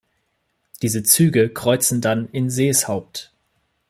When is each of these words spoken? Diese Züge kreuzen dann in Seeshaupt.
Diese 0.81 1.03
Züge 1.03 1.49
kreuzen 1.49 2.01
dann 2.01 2.27
in 2.31 2.49
Seeshaupt. 2.49 3.31